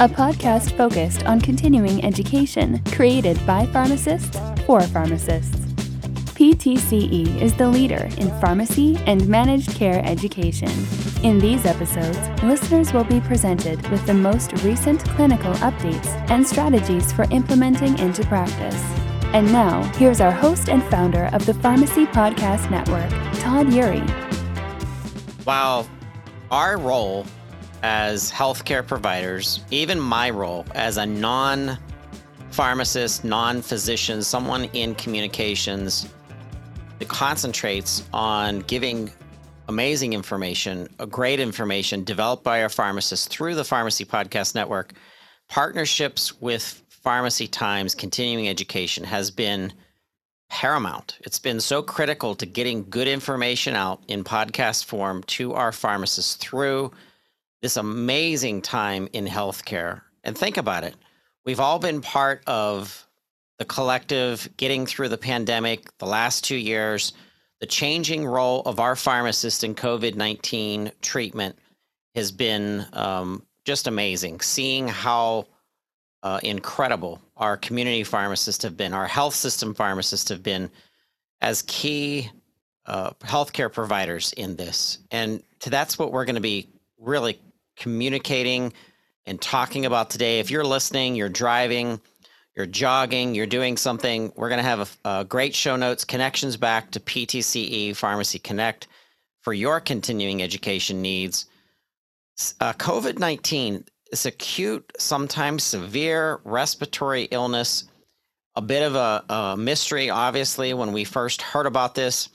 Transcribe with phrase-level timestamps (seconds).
[0.00, 5.56] a podcast focused on continuing education created by pharmacists for pharmacists.
[6.38, 10.70] PTCE is the leader in pharmacy and managed care education.
[11.24, 17.12] In these episodes, listeners will be presented with the most recent clinical updates and strategies
[17.12, 18.80] for implementing into practice.
[19.34, 23.10] And now, here's our host and founder of the Pharmacy Podcast Network,
[23.40, 24.06] Todd Eury.
[25.44, 25.88] Wow,
[26.52, 27.26] our role
[27.82, 31.78] as healthcare providers, even my role as a non
[32.50, 36.08] pharmacist, non physician, someone in communications
[36.98, 39.10] that concentrates on giving
[39.68, 44.92] amazing information, great information developed by our pharmacists through the Pharmacy Podcast Network.
[45.48, 49.72] Partnerships with Pharmacy Times continuing education has been
[50.50, 51.18] paramount.
[51.20, 56.36] It's been so critical to getting good information out in podcast form to our pharmacists
[56.36, 56.90] through
[57.62, 60.02] this amazing time in healthcare.
[60.24, 60.94] And think about it.
[61.44, 63.06] We've all been part of
[63.58, 67.12] the collective getting through the pandemic the last two years,
[67.60, 71.58] the changing role of our pharmacist in COVID 19 treatment
[72.14, 74.40] has been um, just amazing.
[74.40, 75.46] Seeing how
[76.22, 80.70] uh, incredible our community pharmacists have been, our health system pharmacists have been
[81.40, 82.30] as key
[82.86, 84.98] uh, healthcare providers in this.
[85.10, 87.38] And that's what we're going to be really
[87.78, 88.72] communicating
[89.26, 90.40] and talking about today.
[90.40, 92.00] If you're listening, you're driving,
[92.56, 96.56] you're jogging, you're doing something, we're going to have a, a great show notes, connections
[96.56, 98.88] back to PTCE Pharmacy Connect
[99.42, 101.46] for your continuing education needs.
[102.60, 107.84] Uh, COVID 19 is acute, sometimes severe respiratory illness.
[108.56, 112.28] A bit of a, a mystery, obviously, when we first heard about this.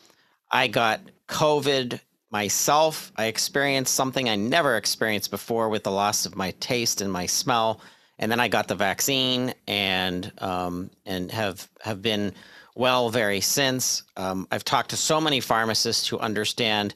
[0.49, 1.99] I got COVID
[2.33, 3.13] myself.
[3.15, 7.27] I experienced something I never experienced before with the loss of my taste and my
[7.27, 7.79] smell.
[8.19, 12.33] And then I got the vaccine and um, and have have been
[12.75, 14.03] well very since.
[14.17, 16.95] Um, I've talked to so many pharmacists who understand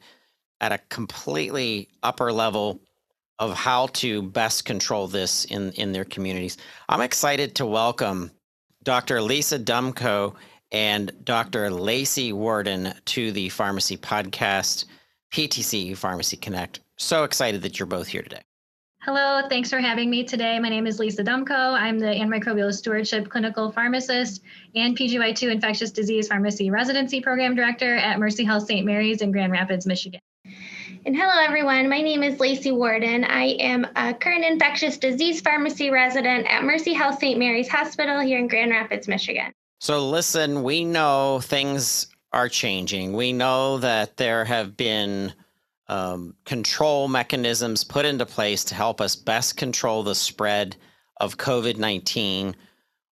[0.59, 2.79] at a completely upper level
[3.39, 6.57] of how to best control this in, in their communities.
[6.89, 8.31] I'm excited to welcome
[8.83, 9.21] Dr.
[9.21, 10.33] Lisa Dumkow
[10.71, 11.69] and Dr.
[11.69, 14.85] Lacey Worden to the Pharmacy Podcast,
[15.31, 16.79] PTC Pharmacy Connect.
[16.97, 18.41] So excited that you're both here today.
[19.01, 20.59] Hello, thanks for having me today.
[20.59, 21.79] My name is Lisa Dumkow.
[21.79, 24.41] I'm the Antimicrobial Stewardship Clinical Pharmacist
[24.75, 28.85] and PGY2 Infectious Disease Pharmacy Residency Program Director at Mercy Health St.
[28.85, 30.19] Mary's in Grand Rapids, Michigan.
[31.05, 31.87] And hello, everyone.
[31.87, 33.23] My name is Lacey Warden.
[33.23, 37.39] I am a current infectious disease pharmacy resident at Mercy Health St.
[37.39, 39.53] Mary's Hospital here in Grand Rapids, Michigan.
[39.79, 43.13] So, listen, we know things are changing.
[43.13, 45.33] We know that there have been
[45.87, 50.75] um, control mechanisms put into place to help us best control the spread
[51.19, 52.55] of COVID 19.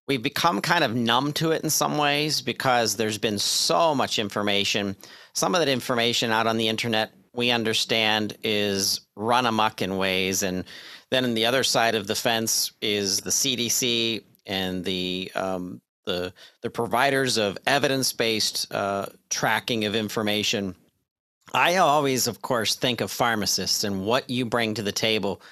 [0.06, 4.20] We've become kind of numb to it in some ways because there's been so much
[4.20, 4.94] information.
[5.32, 10.44] Some of that information out on the internet we understand is run amok in ways.
[10.44, 10.62] And
[11.10, 16.32] then on the other side of the fence is the CDC and the um, the
[16.62, 20.74] the providers of evidence-based uh, tracking of information.
[21.52, 25.42] I always, of course, think of pharmacists and what you bring to the table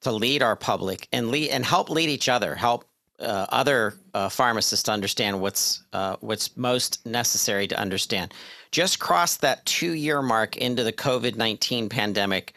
[0.00, 2.84] to lead our public and lead and help lead each other, help
[3.20, 8.32] uh, other uh, pharmacists understand what's uh, what's most necessary to understand
[8.74, 12.54] just crossed that two year mark into the COVID 19 pandemic.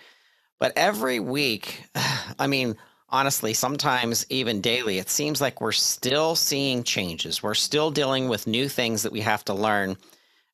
[0.59, 1.83] But every week,
[2.39, 2.75] I mean,
[3.09, 7.41] honestly, sometimes even daily, it seems like we're still seeing changes.
[7.41, 9.97] We're still dealing with new things that we have to learn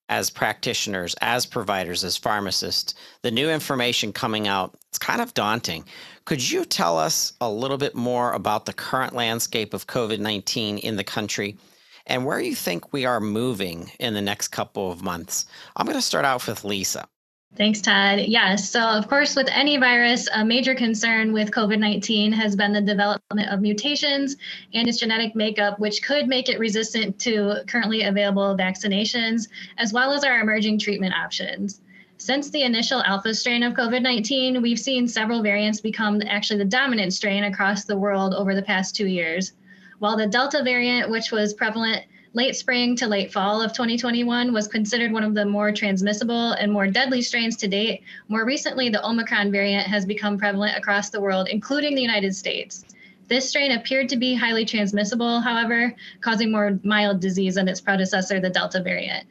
[0.09, 2.93] as practitioners, as providers, as pharmacists.
[3.21, 5.85] The new information coming out, it's kind of daunting.
[6.25, 10.77] Could you tell us a little bit more about the current landscape of COVID 19
[10.77, 11.57] in the country?
[12.05, 15.45] and where you think we are moving in the next couple of months.
[15.75, 17.07] I'm going to start out with Lisa.
[17.55, 18.19] Thanks, Todd.
[18.19, 18.67] Yes.
[18.67, 22.81] So, of course, with any virus, a major concern with COVID 19 has been the
[22.81, 24.37] development of mutations
[24.73, 30.13] and its genetic makeup, which could make it resistant to currently available vaccinations, as well
[30.13, 31.79] as our emerging treatment options.
[32.17, 36.65] Since the initial alpha strain of COVID 19, we've seen several variants become actually the
[36.65, 39.53] dominant strain across the world over the past two years.
[39.99, 42.03] while the Delta variant, which was prevalent
[42.33, 46.71] late spring to late fall of 2021 was considered one of the more transmissible and
[46.71, 48.01] more deadly strains to date.
[48.27, 52.85] More recently, the Omicron variant has become prevalent across the world, including the United States.
[53.27, 58.39] This strain appeared to be highly transmissible, however, causing more mild disease than its predecessor,
[58.39, 59.27] the Delta variant.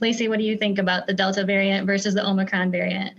[0.00, 3.14] Lacey, what do you think about the Delta variant versus the Omicron variant?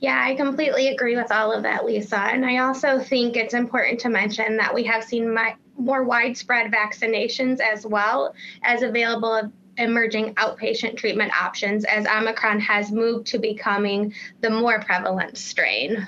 [0.00, 2.18] Yeah, I completely agree with all of that, Lisa.
[2.18, 6.70] And I also think it's important to mention that we have seen my, more widespread
[6.70, 14.12] vaccinations as well as available emerging outpatient treatment options as Omicron has moved to becoming
[14.40, 16.06] the more prevalent strain.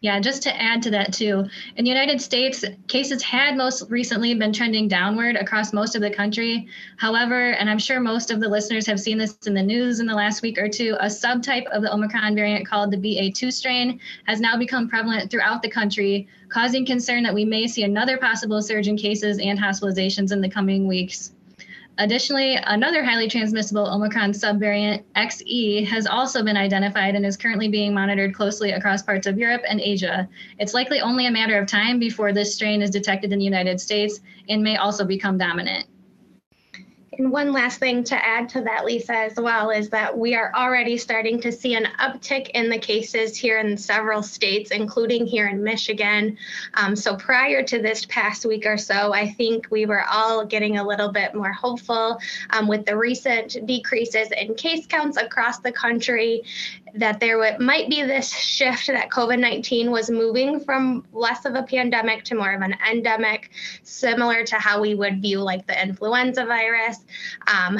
[0.00, 4.32] Yeah, just to add to that too, in the United States, cases had most recently
[4.32, 6.68] been trending downward across most of the country.
[6.98, 10.06] However, and I'm sure most of the listeners have seen this in the news in
[10.06, 13.98] the last week or two, a subtype of the Omicron variant called the BA2 strain
[14.26, 18.62] has now become prevalent throughout the country, causing concern that we may see another possible
[18.62, 21.32] surge in cases and hospitalizations in the coming weeks.
[22.00, 27.92] Additionally, another highly transmissible Omicron subvariant, XE, has also been identified and is currently being
[27.92, 30.28] monitored closely across parts of Europe and Asia.
[30.60, 33.80] It's likely only a matter of time before this strain is detected in the United
[33.80, 35.86] States and may also become dominant.
[37.18, 40.52] And one last thing to add to that, Lisa, as well, is that we are
[40.54, 45.48] already starting to see an uptick in the cases here in several states, including here
[45.48, 46.38] in Michigan.
[46.74, 50.78] Um, so prior to this past week or so, I think we were all getting
[50.78, 52.20] a little bit more hopeful
[52.50, 56.44] um, with the recent decreases in case counts across the country
[56.94, 61.54] that there w- might be this shift that COVID 19 was moving from less of
[61.54, 63.50] a pandemic to more of an endemic,
[63.82, 67.04] similar to how we would view like the influenza virus.
[67.46, 67.78] Um,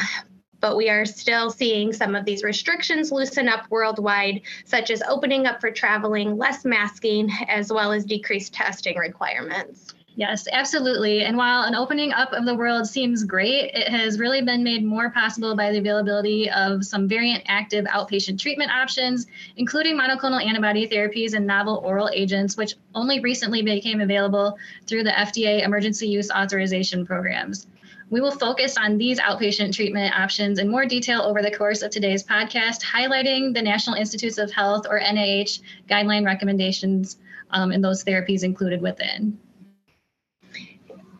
[0.60, 5.46] but we are still seeing some of these restrictions loosen up worldwide, such as opening
[5.46, 9.94] up for traveling, less masking, as well as decreased testing requirements.
[10.18, 11.22] Yes, absolutely.
[11.22, 14.84] And while an opening up of the world seems great, it has really been made
[14.84, 19.28] more possible by the availability of some variant active outpatient treatment options,
[19.58, 25.12] including monoclonal antibody therapies and novel oral agents, which only recently became available through the
[25.12, 27.68] FDA emergency use authorization programs.
[28.10, 31.92] We will focus on these outpatient treatment options in more detail over the course of
[31.92, 37.18] today's podcast, highlighting the National Institutes of Health or NIH guideline recommendations
[37.52, 39.38] um, and those therapies included within.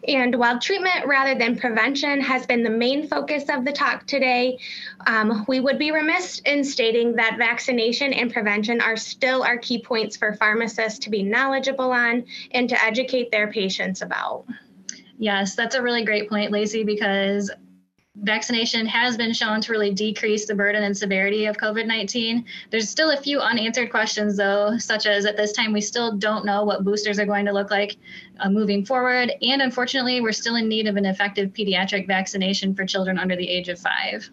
[0.08, 4.58] And while treatment rather than prevention has been the main focus of the talk today,
[5.06, 9.82] um, we would be remiss in stating that vaccination and prevention are still our key
[9.82, 14.46] points for pharmacists to be knowledgeable on and to educate their patients about.
[15.18, 17.50] Yes, that's a really great point, Lacey, because
[18.22, 22.44] vaccination has been shown to really decrease the burden and severity of COVID 19.
[22.70, 26.44] There's still a few unanswered questions, though, such as at this time, we still don't
[26.44, 27.96] know what boosters are going to look like
[28.40, 29.32] uh, moving forward.
[29.42, 33.48] And unfortunately, we're still in need of an effective pediatric vaccination for children under the
[33.48, 34.28] age of five.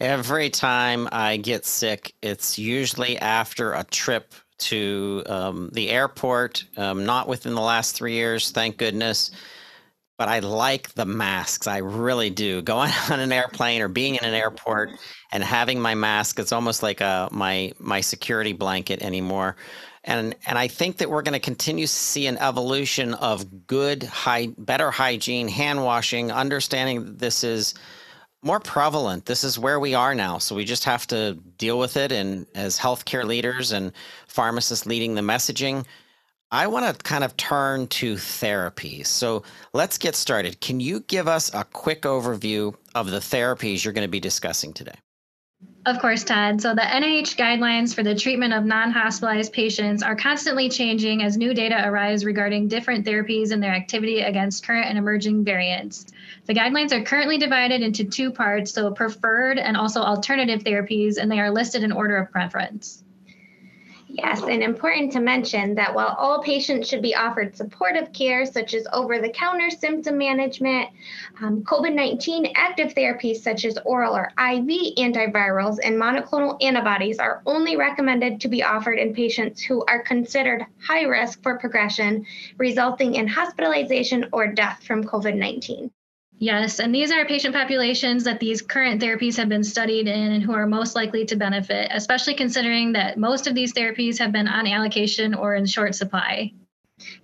[0.00, 7.04] Every time I get sick, it's usually after a trip to um, the airport, um,
[7.04, 9.30] not within the last three years, thank goodness
[10.16, 11.66] but I like the masks.
[11.66, 12.62] I really do.
[12.62, 14.90] Going on an airplane or being in an airport
[15.32, 19.56] and having my mask, it's almost like a my my security blanket anymore.
[20.04, 24.02] And and I think that we're going to continue to see an evolution of good,
[24.02, 27.74] high, better hygiene, hand washing, understanding this is
[28.42, 29.24] more prevalent.
[29.24, 30.36] This is where we are now.
[30.36, 32.12] So we just have to deal with it.
[32.12, 33.90] And as healthcare leaders and
[34.28, 35.86] pharmacists leading the messaging,
[36.54, 39.08] I want to kind of turn to therapies.
[39.08, 39.42] So
[39.72, 40.60] let's get started.
[40.60, 44.72] Can you give us a quick overview of the therapies you're going to be discussing
[44.72, 44.94] today?
[45.84, 46.62] Of course, Todd.
[46.62, 51.36] So the NIH guidelines for the treatment of non hospitalized patients are constantly changing as
[51.36, 56.06] new data arise regarding different therapies and their activity against current and emerging variants.
[56.46, 61.28] The guidelines are currently divided into two parts, so preferred and also alternative therapies, and
[61.28, 63.02] they are listed in order of preference.
[64.16, 68.72] Yes, and important to mention that while all patients should be offered supportive care such
[68.72, 70.90] as over the counter symptom management,
[71.42, 77.42] um, COVID 19 active therapies such as oral or IV antivirals and monoclonal antibodies are
[77.44, 82.24] only recommended to be offered in patients who are considered high risk for progression,
[82.56, 85.90] resulting in hospitalization or death from COVID 19.
[86.38, 90.42] Yes, and these are patient populations that these current therapies have been studied in and
[90.42, 94.48] who are most likely to benefit, especially considering that most of these therapies have been
[94.48, 96.52] on allocation or in short supply.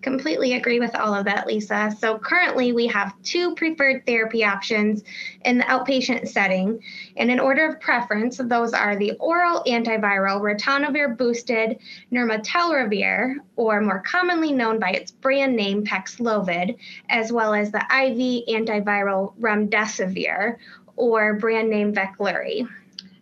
[0.02, 1.94] Completely agree with all of that, Lisa.
[1.98, 5.04] So currently we have two preferred therapy options
[5.44, 6.82] in the outpatient setting.
[7.16, 11.78] And in order of preference, those are the oral antiviral ritonavir boosted
[12.12, 16.76] nirmatrelvir, or more commonly known by its brand name Paxlovid,
[17.08, 20.56] as well as the IV antiviral remdesivir,
[20.96, 22.68] or brand name Veklury.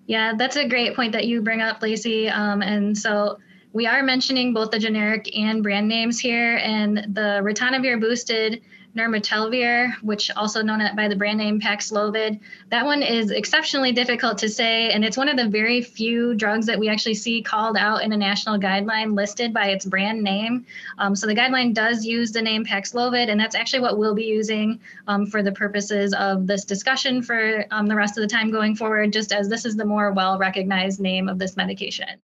[0.06, 2.30] Yeah, that's a great point that you bring up, Lacey.
[2.30, 3.38] Um, and so
[3.72, 8.62] we are mentioning both the generic and brand names here, and the ritonavir boosted
[8.96, 12.40] nirmatrelvir, which also known by the brand name Paxlovid.
[12.70, 16.66] That one is exceptionally difficult to say, and it's one of the very few drugs
[16.66, 20.66] that we actually see called out in a national guideline listed by its brand name.
[20.98, 24.25] Um, so the guideline does use the name Paxlovid, and that's actually what we'll be
[24.25, 28.50] using um, for the purposes of this discussion for um, the rest of the time
[28.50, 32.20] going forward, just as this is the more well recognized name of this medication.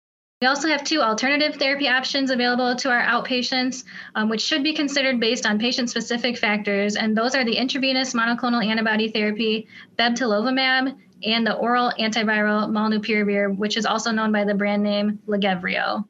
[0.42, 3.84] We also have two alternative therapy options available to our outpatients,
[4.16, 6.96] um, which should be considered based on patient specific factors.
[6.96, 9.68] And those are the intravenous monoclonal antibody therapy,
[9.98, 16.06] bebtelovimab, and the oral antiviral molnupiravir, which is also known by the brand name Lagevrio.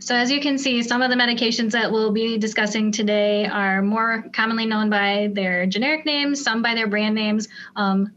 [0.00, 3.82] So as you can see, some of the medications that we'll be discussing today are
[3.82, 7.46] more commonly known by their generic names, some by their brand names.
[7.76, 8.10] Um,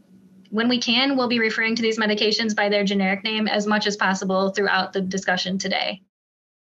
[0.50, 3.86] when we can, we'll be referring to these medications by their generic name as much
[3.86, 6.02] as possible throughout the discussion today.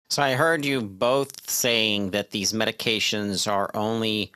[0.10, 4.32] So I heard you both saying that these medications are only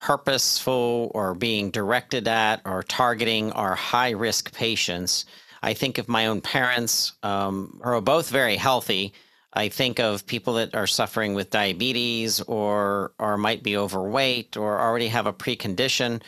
[0.00, 5.26] purposeful or being directed at or targeting our high risk patients.
[5.62, 9.12] I think of my own parents um, who are both very healthy.
[9.52, 14.80] I think of people that are suffering with diabetes or or might be overweight or
[14.80, 16.22] already have a precondition.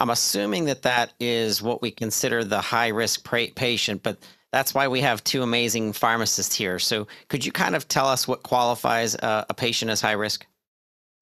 [0.00, 3.22] I'm assuming that that is what we consider the high risk
[3.54, 4.16] patient, but
[4.50, 6.78] that's why we have two amazing pharmacists here.
[6.78, 10.46] So, could you kind of tell us what qualifies a, a patient as high risk?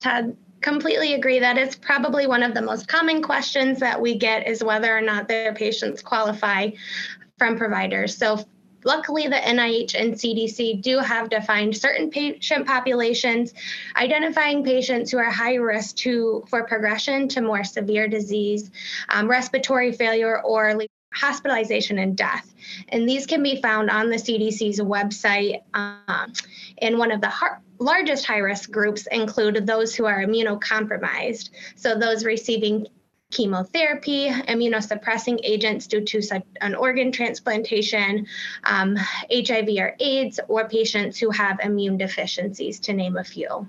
[0.01, 1.41] Todd, completely agree.
[1.41, 5.03] That is probably one of the most common questions that we get is whether or
[5.03, 6.71] not their patients qualify
[7.37, 8.17] from providers.
[8.17, 8.45] So,
[8.85, 13.53] Luckily, the NIH and CDC do have defined certain patient populations,
[13.97, 18.71] identifying patients who are high risk to, for progression to more severe disease,
[19.09, 20.75] um, respiratory failure, or
[21.15, 22.55] hospitalization and death.
[22.91, 25.63] And these can be found on the CDC's website.
[25.75, 26.33] Um,
[26.79, 31.51] and one of the har- largest high risk groups include those who are immunocompromised.
[31.77, 32.87] So, those receiving
[33.31, 36.21] chemotherapy, immunosuppressing agents due to
[36.61, 38.27] an organ transplantation,
[38.65, 38.97] um,
[39.31, 43.69] HIV or AIDS, or patients who have immune deficiencies, to name a few.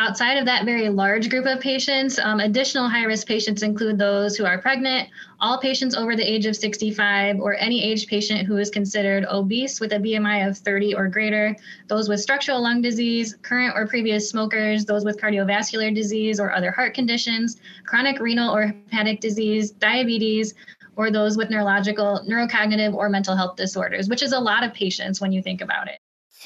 [0.00, 4.36] Outside of that very large group of patients, um, additional high risk patients include those
[4.36, 5.08] who are pregnant,
[5.40, 9.80] all patients over the age of 65, or any age patient who is considered obese
[9.80, 11.56] with a BMI of 30 or greater,
[11.88, 16.70] those with structural lung disease, current or previous smokers, those with cardiovascular disease or other
[16.70, 20.54] heart conditions, chronic renal or hepatic disease, diabetes,
[20.94, 25.20] or those with neurological, neurocognitive, or mental health disorders, which is a lot of patients
[25.20, 25.98] when you think about it.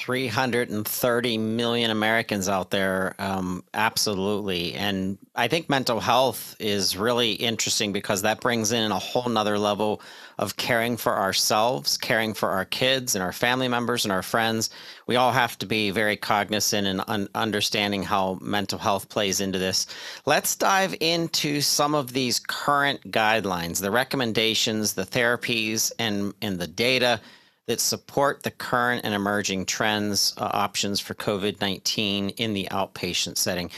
[0.03, 3.15] 330 million Americans out there.
[3.21, 4.75] Um, absolutely.
[4.75, 9.61] And I think mental health is really interesting because that brings in a whole nother
[9.61, 10.03] level
[10.39, 14.71] of caring for ourselves, caring for our kids and our family members and our friends.
[15.07, 19.61] We all have to be very cognizant and un- understanding how mental health plays into
[19.61, 19.87] this.
[20.27, 26.67] Let's dive into some of these current guidelines, the recommendations, the therapies, and, and the
[26.67, 27.21] data
[27.67, 33.37] that support the current and emerging trends uh, options for COVID 19 in the outpatient
[33.37, 33.71] setting.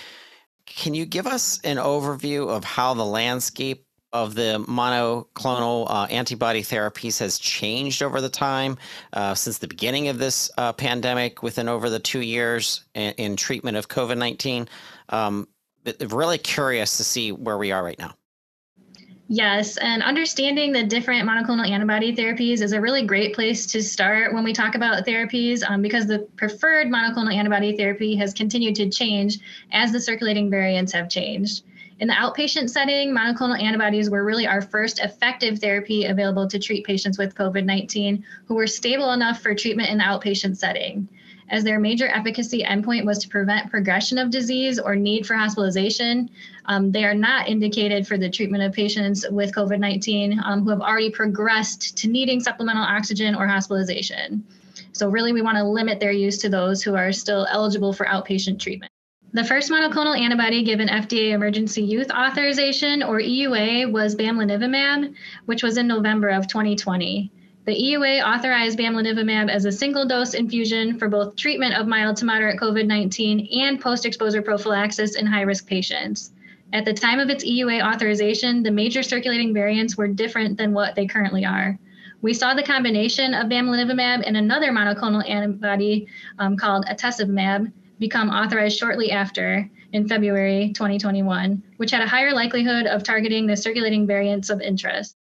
[0.66, 6.62] Can you give us an overview of how the landscape of the monoclonal uh, antibody
[6.62, 8.78] therapies has changed over the time
[9.12, 13.36] uh, since the beginning of this uh, pandemic within over the two years in, in
[13.36, 14.68] treatment of COVID 19?
[15.08, 15.48] Um,
[16.10, 18.14] really curious to see where we are right now.
[19.28, 24.34] Yes, and understanding the different monoclonal antibody therapies is a really great place to start
[24.34, 28.90] when we talk about therapies um, because the preferred monoclonal antibody therapy has continued to
[28.90, 29.38] change
[29.72, 31.64] as the circulating variants have changed.
[32.00, 36.84] In the outpatient setting, monoclonal antibodies were really our first effective therapy available to treat
[36.84, 41.08] patients with COVID 19 who were stable enough for treatment in the outpatient setting
[41.50, 46.30] as their major efficacy endpoint was to prevent progression of disease or need for hospitalization.
[46.66, 50.70] Um, they are not indicated for the treatment of patients with COVID 19 um, who
[50.70, 54.44] have already progressed to needing supplemental oxygen or hospitalization.
[54.92, 58.06] So, really, we want to limit their use to those who are still eligible for
[58.06, 58.90] outpatient treatment.
[59.34, 65.12] The first monoclonal antibody given FDA emergency use authorization or EUA was bamlanivimab,
[65.46, 67.32] which was in November of 2020.
[67.66, 72.26] The EUA authorized bamlanivimab as a single dose infusion for both treatment of mild to
[72.26, 76.32] moderate COVID 19 and post exposure prophylaxis in high risk patients.
[76.74, 80.94] At the time of its EUA authorization, the major circulating variants were different than what
[80.94, 81.78] they currently are.
[82.20, 86.06] We saw the combination of bamlanivimab and another monoclonal antibody
[86.38, 92.86] um, called etesevimab become authorized shortly after in February 2021, which had a higher likelihood
[92.86, 95.16] of targeting the circulating variants of interest.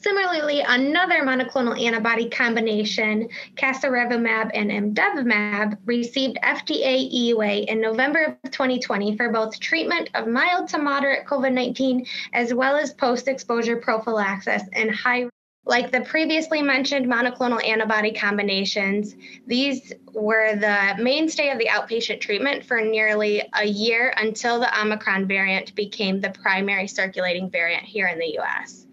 [0.00, 9.16] Similarly, another monoclonal antibody combination, casirivimab and imdevimab, received FDA EUA in November of 2020
[9.16, 15.28] for both treatment of mild to moderate COVID-19 as well as post-exposure prophylaxis in high
[15.64, 19.14] like the previously mentioned monoclonal antibody combinations,
[19.46, 25.26] these were the mainstay of the outpatient treatment for nearly a year until the Omicron
[25.26, 28.87] variant became the primary circulating variant here in the US.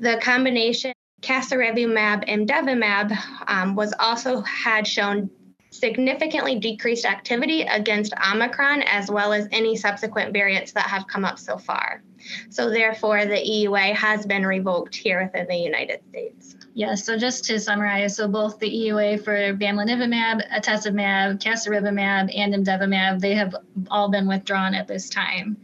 [0.00, 3.16] The combination casirivimab and imdevimab
[3.48, 5.30] um, was also had shown
[5.70, 11.38] significantly decreased activity against Omicron as well as any subsequent variants that have come up
[11.38, 12.02] so far.
[12.48, 16.56] So therefore, the EUA has been revoked here within the United States.
[16.74, 23.20] Yes, so just to summarize, so both the EUA for bamlanivimab, etesevimab, casirivimab, and imdevimab,
[23.20, 23.54] they have
[23.90, 25.56] all been withdrawn at this time.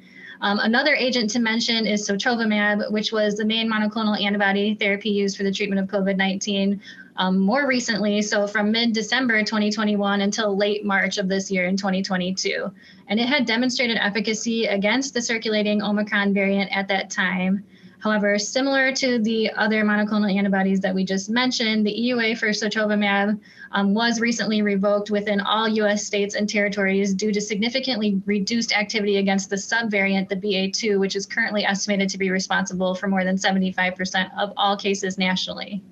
[0.44, 5.38] Um, another agent to mention is sotrovimab, which was the main monoclonal antibody therapy used
[5.38, 6.82] for the treatment of COVID 19.
[7.16, 11.78] Um, more recently, so from mid December 2021 until late March of this year in
[11.78, 12.70] 2022.
[13.08, 17.64] And it had demonstrated efficacy against the circulating Omicron variant at that time.
[18.04, 23.40] However, similar to the other monoclonal antibodies that we just mentioned, the EUA for sotrovimab
[23.72, 29.16] um, was recently revoked within all US states and territories due to significantly reduced activity
[29.16, 33.36] against the subvariant, the BA2, which is currently estimated to be responsible for more than
[33.36, 35.82] 75% of all cases nationally.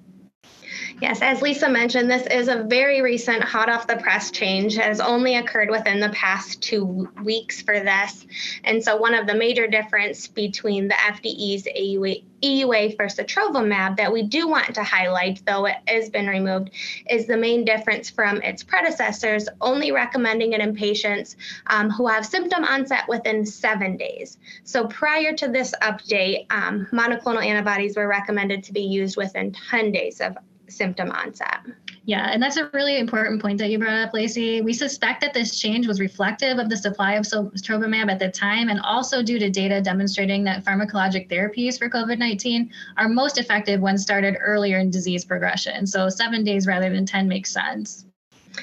[1.01, 5.01] Yes, as Lisa mentioned, this is a very recent hot off the press change, has
[5.01, 8.27] only occurred within the past two weeks for this.
[8.65, 14.13] And so one of the major difference between the FDA's EUA, EUA for sotrovimab that
[14.13, 16.71] we do want to highlight, though it has been removed,
[17.09, 21.37] is the main difference from its predecessors, only recommending it in patients
[21.69, 24.39] um, who have symptom onset within seven days.
[24.65, 29.93] So prior to this update, um, monoclonal antibodies were recommended to be used within 10
[29.93, 30.37] days of
[30.77, 31.61] symptom onset.
[32.05, 34.61] Yeah, and that's a really important point that you brought up, Lacey.
[34.61, 38.69] We suspect that this change was reflective of the supply of sotrovimab at the time
[38.71, 43.81] and also due to data demonstrating that pharmacologic therapies for COVID 19 are most effective
[43.81, 45.87] when started earlier in disease progression.
[45.87, 48.07] So, seven days rather than 10 makes sense.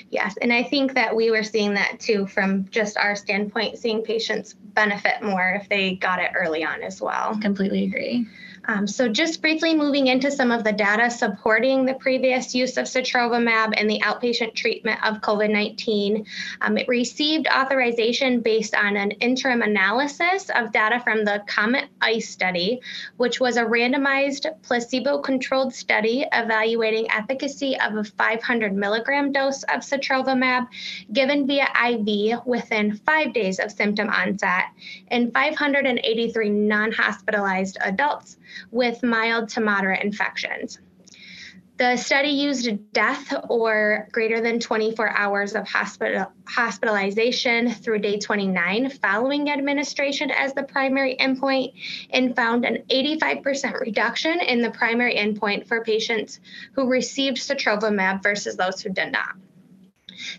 [0.10, 4.04] Yes, and I think that we were seeing that too from just our standpoint, seeing
[4.04, 7.38] patients benefit more if they got it early on as well.
[7.40, 8.28] Completely agree.
[8.70, 12.86] Um, so just briefly moving into some of the data supporting the previous use of
[12.86, 16.28] sotrovimab in the outpatient treatment of COVID-19.
[16.62, 22.30] Um, it received authorization based on an interim analysis of data from the COMET ICE
[22.30, 22.80] study,
[23.18, 30.68] which was a randomized placebo-controlled study evaluating efficacy of a 500 milligram dose of sotrovimab
[31.12, 34.66] given via IV within five days of symptom onset
[35.10, 38.38] in 583 non-hospitalized adults
[38.72, 40.80] with mild to moderate infections.
[41.80, 48.90] The study used death or greater than 24 hours of hospital, hospitalization through day 29
[49.02, 51.72] following administration as the primary endpoint
[52.10, 56.42] and found an 85% reduction in the primary endpoint for patients
[56.74, 59.38] who received sotrovimab versus those who did not.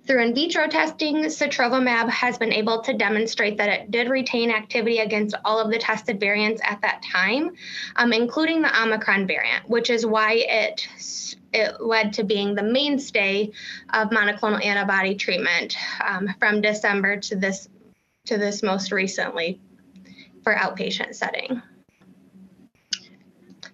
[0.06, 4.98] Through in vitro testing, sotrovimab has been able to demonstrate that it did retain activity
[4.98, 7.52] against all of the tested variants at that time,
[7.96, 10.86] um, including the Omicron variant, which is why it
[11.52, 13.50] it led to being the mainstay
[13.92, 17.68] of monoclonal antibody treatment um, from December to this
[18.26, 19.60] to this most recently
[20.44, 21.60] for outpatient setting.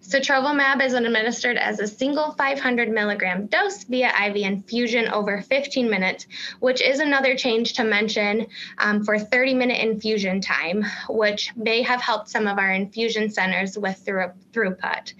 [0.06, 6.28] Sotrovimab is administered as a single 500 milligram dose via IV infusion over 15 minutes,
[6.60, 8.46] which is another change to mention
[8.78, 13.76] um, for 30 minute infusion time, which may have helped some of our infusion centers
[13.76, 15.12] with through, throughput.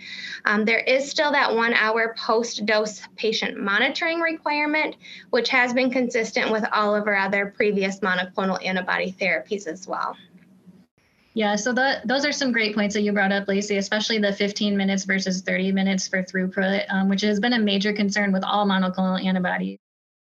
[0.44, 4.94] Um, there is still that one hour post dose patient monitoring requirement,
[5.31, 10.16] which has been consistent with all of our other previous monoclonal antibody therapies as well.
[11.37, 14.33] Yeah, so the, those are some great points that you brought up, Lacey, especially the
[14.33, 18.42] 15 minutes versus 30 minutes for throughput, um, which has been a major concern with
[18.42, 19.79] all monoclonal antibodies.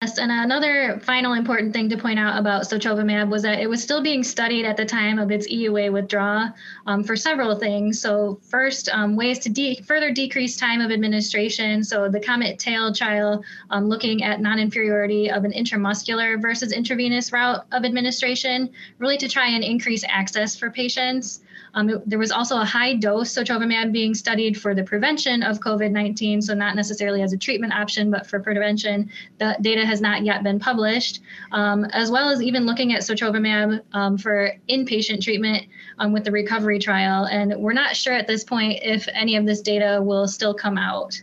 [0.03, 3.83] Yes, and another final important thing to point out about sotrovimab was that it was
[3.83, 6.49] still being studied at the time of its EUA withdrawal
[6.87, 8.01] um, for several things.
[8.01, 11.83] So first, um, ways to de- further decrease time of administration.
[11.83, 17.63] So the Comet Tail trial um, looking at non-inferiority of an intramuscular versus intravenous route
[17.71, 21.41] of administration, really to try and increase access for patients.
[21.73, 25.59] Um, it, there was also a high dose sotrovimab being studied for the prevention of
[25.59, 29.09] COVID-19, so not necessarily as a treatment option, but for prevention.
[29.37, 33.81] The data has not yet been published, um, as well as even looking at sotrovimab
[33.93, 35.67] um, for inpatient treatment
[35.99, 37.25] um, with the recovery trial.
[37.25, 40.77] And we're not sure at this point if any of this data will still come
[40.77, 41.21] out.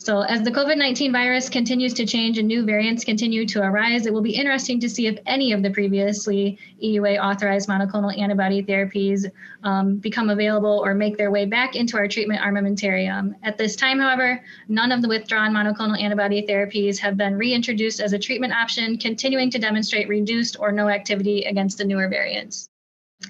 [0.00, 4.06] So, as the COVID 19 virus continues to change and new variants continue to arise,
[4.06, 8.62] it will be interesting to see if any of the previously EUA authorized monoclonal antibody
[8.62, 9.28] therapies
[9.64, 13.34] um, become available or make their way back into our treatment armamentarium.
[13.42, 18.12] At this time, however, none of the withdrawn monoclonal antibody therapies have been reintroduced as
[18.12, 22.68] a treatment option, continuing to demonstrate reduced or no activity against the newer variants.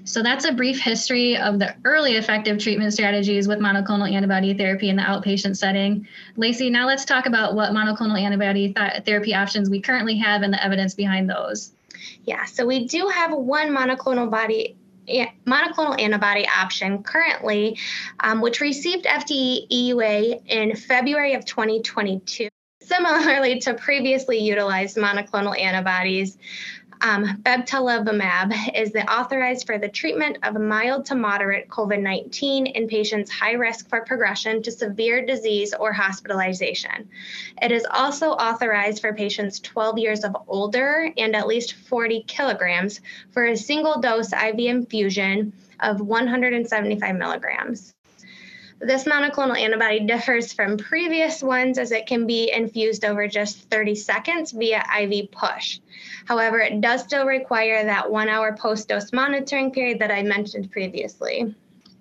[0.05, 4.90] So that's a brief history of the early effective treatment strategies with monoclonal antibody therapy
[4.90, 6.07] in the outpatient setting.
[6.37, 10.53] Lacey, now let's talk about what monoclonal antibody th- therapy options we currently have and
[10.53, 11.72] the evidence behind those.
[12.24, 14.77] Yeah, so we do have one monoclonal body
[15.46, 17.79] monoclonal antibody option currently,
[18.20, 22.48] um, which received FDA EUA in February of 2022.
[22.83, 26.37] Similarly to previously utilized monoclonal antibodies,
[27.00, 32.88] um, bebtelovimab is the authorized for the treatment of mild to moderate COVID 19 in
[32.88, 37.08] patients high risk for progression to severe disease or hospitalization.
[37.62, 43.00] It is also authorized for patients 12 years of older and at least 40 kilograms
[43.30, 47.94] for a single dose IV infusion of 175 milligrams.
[48.81, 53.97] This monoclonal antibody differs from previous ones as it can be infused over just 30
[53.97, 55.81] seconds via IV push.
[56.27, 60.71] However, it does still require that one hour post dose monitoring period that I mentioned
[60.71, 61.41] previously.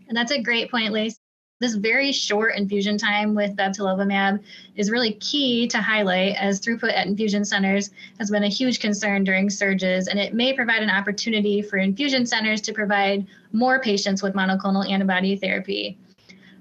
[0.08, 1.18] And that's a great point, Lace.
[1.60, 4.44] This very short infusion time with bebtelovimab
[4.76, 9.24] is really key to highlight as throughput at infusion centers has been a huge concern
[9.24, 14.22] during surges, and it may provide an opportunity for infusion centers to provide more patients
[14.22, 15.98] with monoclonal antibody therapy.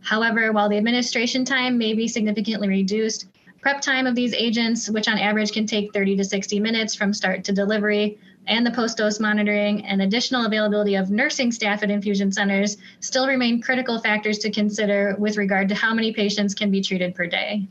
[0.06, 3.26] However, while the administration time may be significantly reduced,
[3.60, 7.12] prep time of these agents, which on average can take 30 to 60 minutes from
[7.12, 8.16] start to delivery,
[8.46, 13.26] and the post dose monitoring and additional availability of nursing staff at infusion centers still
[13.26, 17.26] remain critical factors to consider with regard to how many patients can be treated per
[17.26, 17.66] day.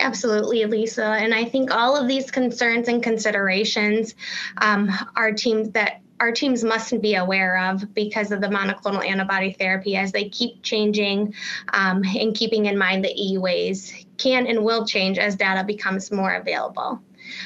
[0.00, 1.04] Absolutely, Lisa.
[1.04, 4.16] And I think all of these concerns and considerations
[4.56, 9.52] um, are teams that our teams must be aware of because of the monoclonal antibody
[9.54, 11.34] therapy as they keep changing
[11.72, 16.34] um, and keeping in mind the EUAs can and will change as data becomes more
[16.34, 17.02] available.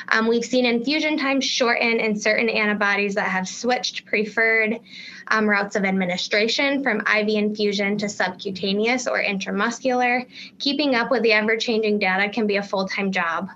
[0.09, 4.81] Um, we've seen infusion times shorten in certain antibodies that have switched preferred
[5.29, 10.27] um, routes of administration from IV infusion to subcutaneous or intramuscular.
[10.59, 13.49] Keeping up with the ever changing data can be a full time job.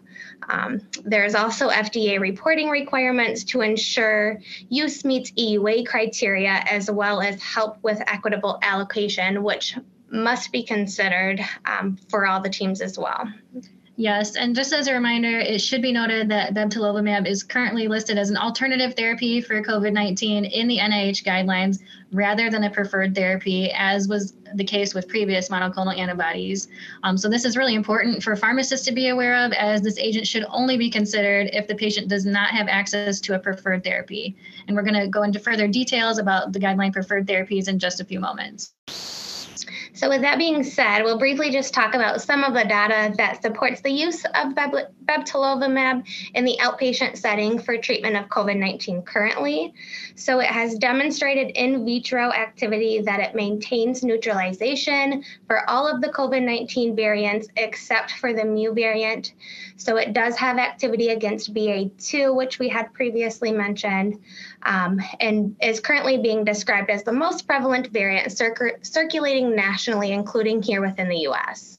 [0.48, 7.40] Um, there's also FDA reporting requirements to ensure use meets EUA criteria as well as
[7.42, 9.76] help with equitable allocation, which
[10.10, 13.28] must be considered um, for all the teams as well.
[14.00, 18.16] Yes, and just as a reminder, it should be noted that bebtelovimab is currently listed
[18.16, 23.70] as an alternative therapy for COVID-19 in the NIH guidelines rather than a preferred therapy,
[23.72, 26.68] as was the case with previous monoclonal antibodies.
[27.02, 30.26] Um, so this is really important for pharmacists to be aware of, as this agent
[30.26, 34.34] should only be considered if the patient does not have access to a preferred therapy.
[34.66, 38.00] And we're going to go into further details about the guideline preferred therapies in just
[38.00, 38.72] a few moments.
[40.00, 43.42] So with that being said, we'll briefly just talk about some of the data that
[43.42, 49.74] supports the use of bebtelovimab in the outpatient setting for treatment of COVID-19 currently.
[50.14, 56.08] So it has demonstrated in vitro activity that it maintains neutralization for all of the
[56.08, 59.34] COVID-19 variants except for the mu variant.
[59.76, 64.18] So it does have activity against BA2, which we had previously mentioned,
[64.62, 68.30] um, and is currently being described as the most prevalent variant
[68.82, 71.78] circulating nationally, including here within the US.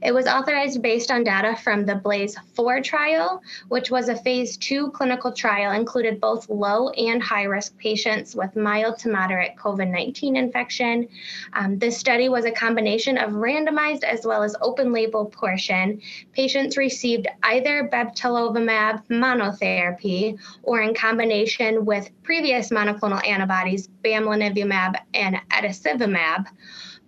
[0.00, 4.56] It was authorized based on data from the BLAZE 4 trial, which was a phase
[4.56, 9.90] two clinical trial, included both low and high risk patients with mild to moderate COVID
[9.90, 11.08] 19 infection.
[11.52, 16.00] Um, this study was a combination of randomized as well as open label portion.
[16.32, 26.46] Patients received either bebtelovimab monotherapy or in combination with previous monoclonal antibodies, bamlanivimab and etesevimab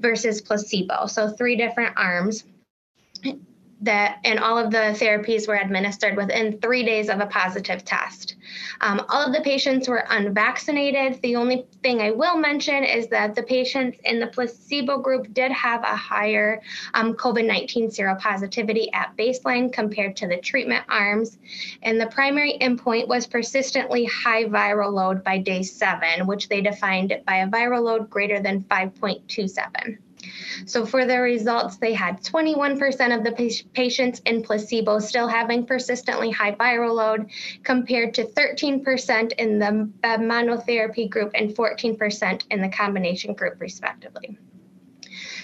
[0.01, 1.07] versus placebo.
[1.07, 2.45] So three different arms.
[3.83, 8.37] That and all of the therapies were administered within three days of a positive test.
[8.83, 11.21] Um, all of the patients were unvaccinated.
[11.23, 15.51] The only thing I will mention is that the patients in the placebo group did
[15.53, 16.61] have a higher
[16.95, 21.39] um, COVID 19 seropositivity at baseline compared to the treatment arms.
[21.83, 27.19] And the primary endpoint was persistently high viral load by day seven, which they defined
[27.27, 29.99] by a viral load greater than 5.27.
[30.67, 36.31] So for the results, they had 21% of the patients in placebo still having persistently
[36.31, 37.31] high viral load,
[37.63, 44.39] compared to 13% in the monotherapy group and 14% in the combination group, respectively.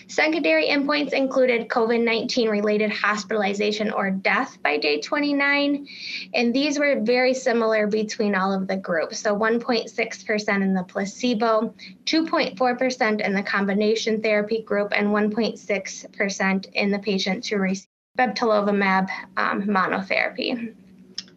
[0.08, 5.86] Secondary endpoints included COVID 19 related hospitalization or death by day 29,
[6.32, 9.18] and these were very similar between all of the groups.
[9.18, 16.98] So 1.6% in the placebo, 2.4% in the combination therapy group, and 1.6% in the
[17.00, 20.74] patients who received bebtelovimab um, monotherapy.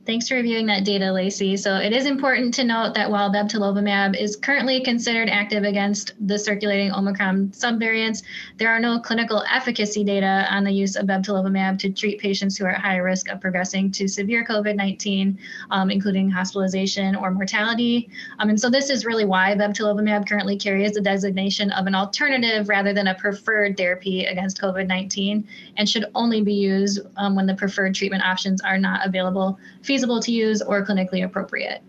[0.09, 1.55] Thanks for reviewing that data, Lacey.
[1.55, 6.39] So it is important to note that while bebtelovimab is currently considered active against the
[6.39, 8.23] circulating Omicron subvariants,
[8.57, 12.65] there are no clinical efficacy data on the use of bebtelovimab to treat patients who
[12.65, 15.37] are at high risk of progressing to severe COVID-19,
[15.69, 18.09] um, including hospitalization or mortality.
[18.39, 22.67] Um, and so this is really why bebtelovimab currently carries the designation of an alternative
[22.67, 25.43] rather than a preferred therapy against COVID-19
[25.77, 29.59] and should only be used um, when the preferred treatment options are not available
[29.99, 31.81] feasible to use or clinically appropriate.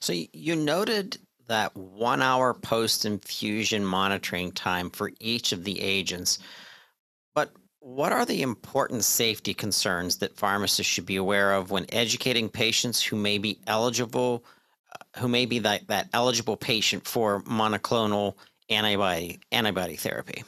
[0.00, 6.38] So you noted that one hour post infusion monitoring time for each of the agents.
[7.34, 12.48] But what are the important safety concerns that pharmacists should be aware of when educating
[12.48, 14.44] patients who may be eligible,
[14.92, 18.34] uh, who may be that, that eligible patient for monoclonal
[18.68, 20.42] antibody antibody therapy?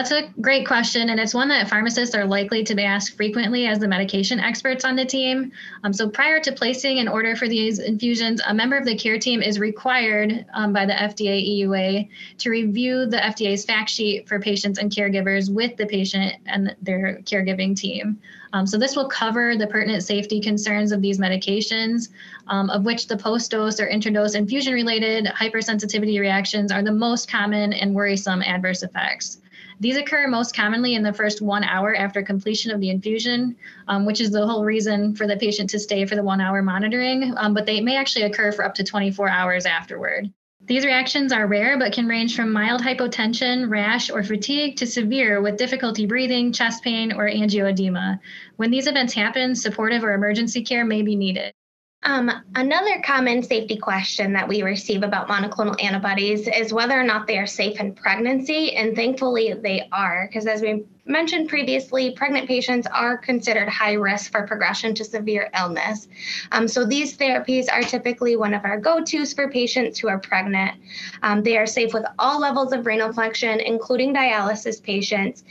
[0.00, 3.66] That's a great question, and it's one that pharmacists are likely to be asked frequently
[3.66, 5.52] as the medication experts on the team.
[5.84, 9.18] Um, so, prior to placing an order for these infusions, a member of the care
[9.18, 12.08] team is required um, by the FDA EUA
[12.38, 17.20] to review the FDA's fact sheet for patients and caregivers with the patient and their
[17.24, 18.18] caregiving team.
[18.54, 22.08] Um, so, this will cover the pertinent safety concerns of these medications,
[22.46, 27.30] um, of which the post dose or intradose infusion related hypersensitivity reactions are the most
[27.30, 29.42] common and worrisome adverse effects.
[29.80, 33.56] These occur most commonly in the first one hour after completion of the infusion,
[33.88, 36.62] um, which is the whole reason for the patient to stay for the one hour
[36.62, 40.30] monitoring, um, but they may actually occur for up to 24 hours afterward.
[40.66, 45.40] These reactions are rare but can range from mild hypotension, rash, or fatigue to severe
[45.40, 48.20] with difficulty breathing, chest pain, or angioedema.
[48.56, 51.54] When these events happen, supportive or emergency care may be needed.
[52.02, 57.26] Um, another common safety question that we receive about monoclonal antibodies is whether or not
[57.26, 62.46] they are safe in pregnancy, and thankfully they are, because as we mentioned previously, pregnant
[62.46, 66.08] patients are considered high risk for progression to severe illness.
[66.52, 70.78] Um, so these therapies are typically one of our go-tos for patients who are pregnant.
[71.22, 75.44] Um, they are safe with all levels of renal function, including dialysis patients,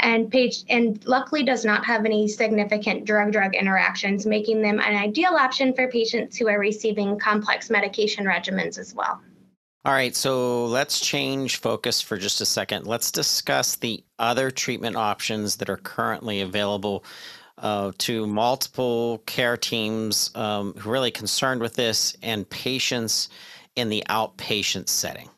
[0.00, 5.34] and page and luckily does not have any significant drug-drug interactions, making them an ideal
[5.34, 9.20] option for patients who are receiving complex medication regimens as well.
[9.86, 12.86] All right, so let's change focus for just a second.
[12.86, 17.04] Let's discuss the other treatment options that are currently available
[17.58, 23.28] uh, to multiple care teams um, who are really concerned with this and patients
[23.76, 25.28] in the outpatient setting.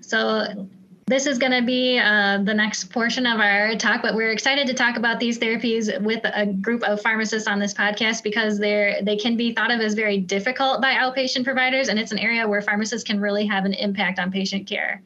[0.00, 0.68] So
[1.08, 4.66] this is going to be uh, the next portion of our talk, but we're excited
[4.66, 9.00] to talk about these therapies with a group of pharmacists on this podcast because they're
[9.02, 12.48] they can be thought of as very difficult by outpatient providers, and it's an area
[12.48, 15.00] where pharmacists can really have an impact on patient care.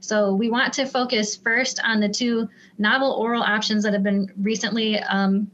[0.00, 4.30] So we want to focus first on the two novel oral options that have been
[4.36, 5.50] recently um,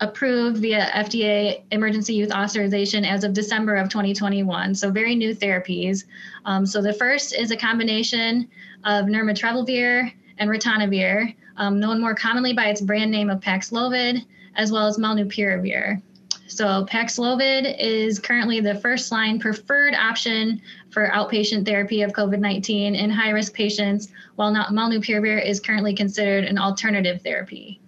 [0.00, 4.74] approved via FDA emergency use authorization as of December of 2021.
[4.74, 6.04] So very new therapies.
[6.44, 8.48] Um, so the first is a combination
[8.84, 14.24] of nirmatrelvir and ritonavir, um, known more commonly by its brand name of Paxlovid,
[14.56, 16.00] as well as molnupiravir.
[16.46, 23.10] So Paxlovid is currently the first line preferred option for outpatient therapy of COVID-19 in
[23.10, 27.79] high-risk patients, while not molnupiravir is currently considered an alternative therapy.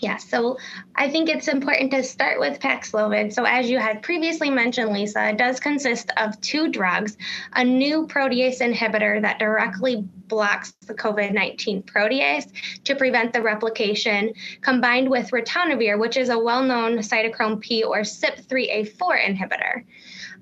[0.00, 0.56] Yeah, so
[0.94, 3.34] I think it's important to start with Paxlovid.
[3.34, 7.18] So, as you had previously mentioned, Lisa, it does consist of two drugs
[7.54, 12.50] a new protease inhibitor that directly blocks the COVID 19 protease
[12.84, 14.32] to prevent the replication,
[14.62, 19.84] combined with ritonavir, which is a well known cytochrome P or CYP3A4 inhibitor.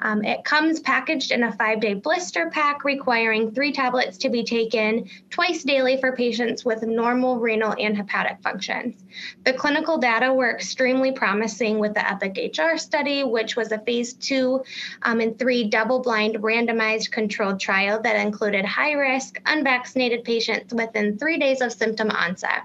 [0.01, 4.45] Um, it comes packaged in a five day blister pack requiring three tablets to be
[4.45, 9.03] taken twice daily for patients with normal renal and hepatic functions.
[9.45, 14.15] The clinical data were extremely promising with the EPIC HR study, which was a phase
[14.15, 14.63] two
[15.03, 21.19] um, and three double blind randomized controlled trial that included high risk, unvaccinated patients within
[21.19, 22.63] three days of symptom onset.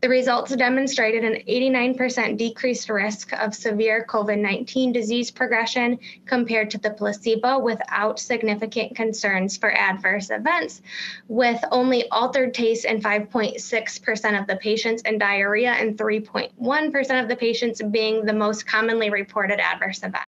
[0.00, 6.78] The results demonstrated an 89% decreased risk of severe COVID 19 disease progression compared to
[6.78, 10.82] the placebo without significant concerns for adverse events,
[11.28, 17.36] with only altered taste in 5.6% of the patients and diarrhea and 3.1% of the
[17.36, 20.24] patients being the most commonly reported adverse event.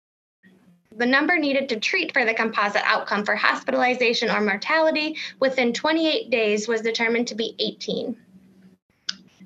[0.96, 6.30] The number needed to treat for the composite outcome for hospitalization or mortality within 28
[6.30, 8.16] days was determined to be 18.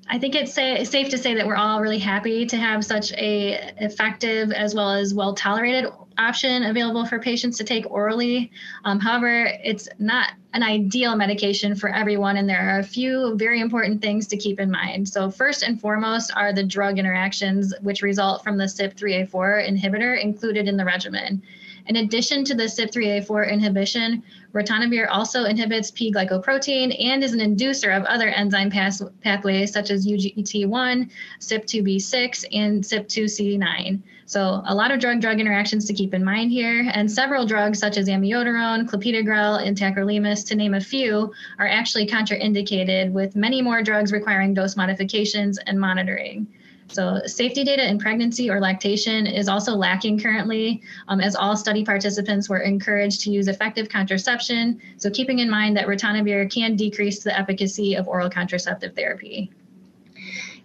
[0.09, 3.73] I think it's safe to say that we're all really happy to have such a
[3.83, 8.51] effective as well as well tolerated option available for patients to take orally.
[8.85, 13.61] Um, however, it's not an ideal medication for everyone, and there are a few very
[13.61, 15.09] important things to keep in mind.
[15.09, 20.69] So, first and foremost are the drug interactions which result from the CYP3A4 inhibitor included
[20.69, 21.43] in the regimen.
[21.87, 24.23] In addition to the CYP3A4 inhibition,
[24.55, 30.07] ritonavir also inhibits P-glycoprotein and is an inducer of other enzyme path- pathways such as
[30.07, 34.01] UGT1, CYP2B6, and CYP2C9.
[34.25, 37.99] So a lot of drug-drug interactions to keep in mind here, and several drugs such
[37.99, 43.83] as amiodarone, clopidogrel, and tacrolimus, to name a few, are actually contraindicated, with many more
[43.83, 46.47] drugs requiring dose modifications and monitoring.
[46.89, 51.85] So safety data in pregnancy or lactation is also lacking currently, um, as all study
[51.85, 54.81] participants were encouraged to use effective contraception.
[54.97, 59.51] So keeping in mind that ritonavir can decrease the efficacy of oral contraceptive therapy.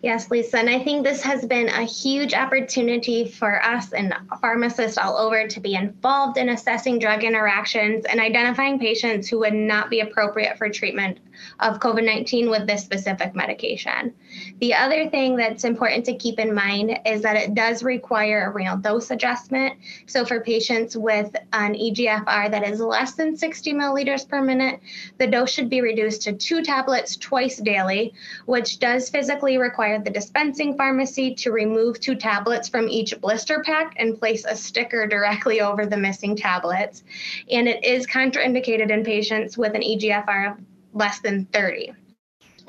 [0.01, 4.97] Yes, Lisa, and I think this has been a huge opportunity for us and pharmacists
[4.97, 9.89] all over to be involved in assessing drug interactions and identifying patients who would not
[9.89, 11.19] be appropriate for treatment
[11.59, 14.13] of COVID 19 with this specific medication.
[14.59, 18.51] The other thing that's important to keep in mind is that it does require a
[18.51, 19.73] renal dose adjustment.
[20.05, 24.79] So, for patients with an EGFR that is less than 60 milliliters per minute,
[25.17, 28.13] the dose should be reduced to two tablets twice daily,
[28.45, 33.95] which does physically require the dispensing pharmacy to remove two tablets from each blister pack
[33.97, 37.03] and place a sticker directly over the missing tablets.
[37.49, 40.57] And it is contraindicated in patients with an EGFR of
[40.93, 41.93] less than 30.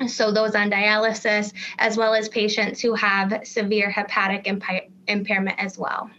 [0.07, 4.47] So, those on dialysis, as well as patients who have severe hepatic
[5.07, 6.09] impairment as well.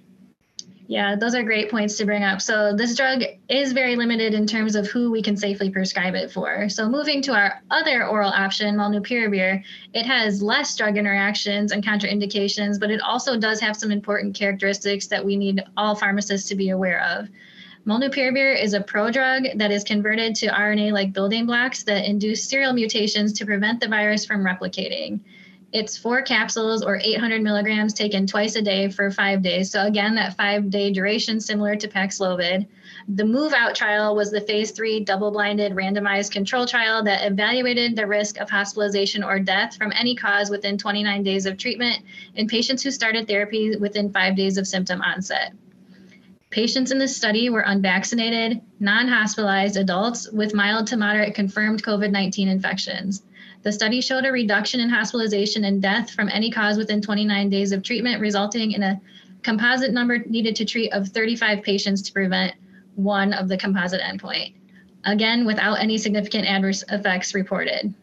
[0.93, 2.43] Yeah, those are great points to bring up.
[2.43, 6.31] So, this drug is very limited in terms of who we can safely prescribe it
[6.31, 6.69] for.
[6.69, 12.79] So, moving to our other oral option, molnupiravir, it has less drug interactions and contraindications,
[12.79, 16.69] but it also does have some important characteristics that we need all pharmacists to be
[16.69, 17.27] aware of.
[17.87, 22.75] Molnupiravir is a prodrug that is converted to RNA like building blocks that induce serial
[22.75, 25.21] mutations to prevent the virus from replicating.
[25.73, 29.71] It's four capsules or 800 milligrams taken twice a day for five days.
[29.71, 32.67] So, again, that five day duration similar to Paxlovid.
[33.09, 37.97] The Move Out trial was the phase three double blinded randomized control trial that evaluated
[37.97, 42.01] the risk of hospitalization or death from any cause within 29 days of treatment
[42.35, 45.55] in patients who started therapy within five days of symptom onset.
[46.51, 52.11] Patients in this study were unvaccinated, non hospitalized adults with mild to moderate confirmed COVID
[52.11, 53.23] 19 infections.
[53.63, 57.73] The study showed a reduction in hospitalization and death from any cause within 29 days
[57.73, 59.01] of treatment, resulting in a
[59.43, 62.55] composite number needed to treat of 35 patients to prevent
[62.97, 64.55] one of the composite endpoint.
[65.05, 67.95] Again, without any significant adverse effects reported.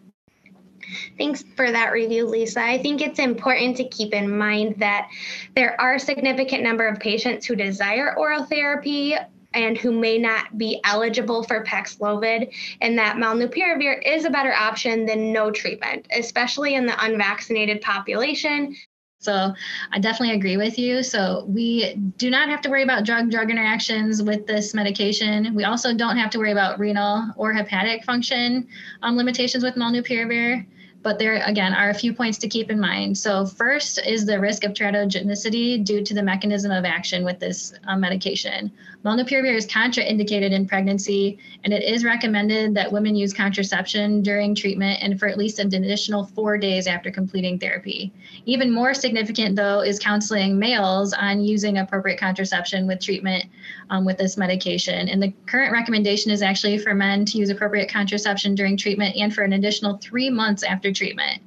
[1.18, 2.62] Thanks for that review, Lisa.
[2.62, 5.10] I think it's important to keep in mind that
[5.56, 9.16] there are a significant number of patients who desire oral therapy
[9.54, 15.06] and who may not be eligible for Paxlovid, and that molnupiravir is a better option
[15.06, 18.76] than no treatment, especially in the unvaccinated population.
[19.22, 19.54] So
[19.92, 21.04] I definitely agree with you.
[21.04, 25.54] So we do not have to worry about drug drug interactions with this medication.
[25.54, 28.66] We also don't have to worry about renal or hepatic function
[29.02, 30.66] um, limitations with molnupiravir.
[31.02, 33.18] but there again are a few points to keep in mind.
[33.18, 37.74] So first is the risk of teratogenicity due to the mechanism of action with this
[37.88, 38.72] um, medication.
[39.06, 45.00] Molnupiravir is contraindicated in pregnancy, and it is recommended that women use contraception during treatment
[45.02, 48.12] and for at least an additional four days after completing therapy.
[48.46, 53.46] Even more significant, though, is counseling males on using appropriate contraception with treatment
[53.90, 55.08] um, with this medication.
[55.08, 59.34] And the current recommendation is actually for men to use appropriate contraception during treatment and
[59.34, 61.42] for an additional three months after treatment,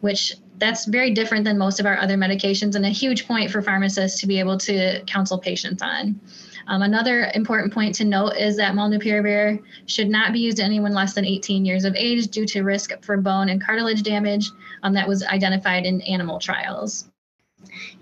[0.00, 3.62] which that's very different than most of our other medications and a huge point for
[3.62, 6.20] pharmacists to be able to counsel patients on.
[6.68, 10.92] Um, another important point to note is that molnupiravir should not be used in anyone
[10.92, 14.50] less than 18 years of age due to risk for bone and cartilage damage
[14.82, 17.08] um, that was identified in animal trials.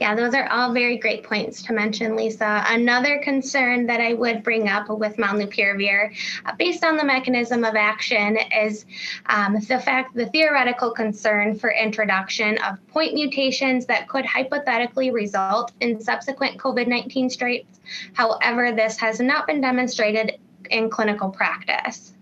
[0.00, 2.64] Yeah, those are all very great points to mention, Lisa.
[2.66, 6.14] Another concern that I would bring up with molnupiravir,
[6.44, 8.86] uh, based on the mechanism of action, is
[9.26, 15.72] um, the fact, the theoretical concern for introduction of point mutations that could hypothetically result
[15.80, 17.80] in subsequent COVID 19 strains.
[18.14, 20.38] However, this has not been demonstrated
[20.70, 22.15] in clinical practice.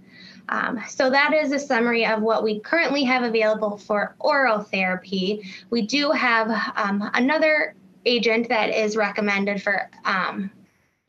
[0.49, 5.43] Um, so that is a summary of what we currently have available for oral therapy.
[5.71, 7.75] We do have um, another
[8.07, 10.51] agent that is recommended for um,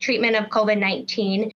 [0.00, 1.50] treatment of COVID-19.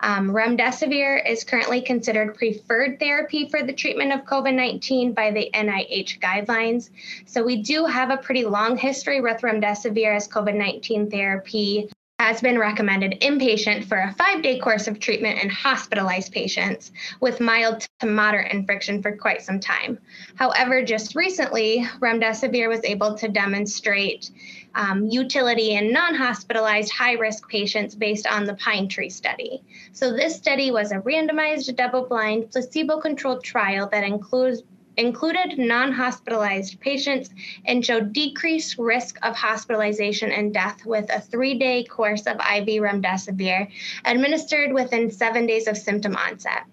[0.00, 5.50] Um, remdesivir is currently considered preferred therapy for the treatment of COVID 19 by the
[5.52, 6.90] NIH guidelines.
[7.26, 11.90] So, we do have a pretty long history with remdesivir as COVID 19 therapy
[12.20, 16.90] has been recommended inpatient for a five day course of treatment in hospitalized patients
[17.20, 19.96] with mild to moderate infection for quite some time.
[20.34, 24.32] However, just recently, remdesivir was able to demonstrate
[24.74, 29.62] um, utility in non hospitalized high risk patients based on the Pine Tree study.
[29.92, 34.64] So, this study was a randomized, double blind, placebo controlled trial that includes
[34.98, 37.30] included non hospitalized patients
[37.64, 42.82] and showed decreased risk of hospitalization and death with a three day course of IV
[42.82, 43.68] remdesivir
[44.04, 46.64] administered within seven days of symptom onset.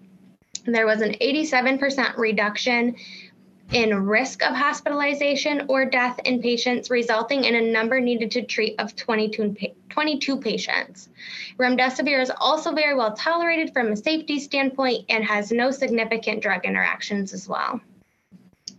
[0.66, 2.96] There was an 87% reduction
[3.72, 8.74] in risk of hospitalization or death in patients, resulting in a number needed to treat
[8.78, 9.56] of 22,
[9.90, 11.08] 22 patients.
[11.58, 16.64] Remdesivir is also very well tolerated from a safety standpoint and has no significant drug
[16.64, 17.80] interactions as well.